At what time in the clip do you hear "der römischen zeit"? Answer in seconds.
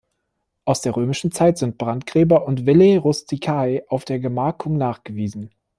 0.81-1.59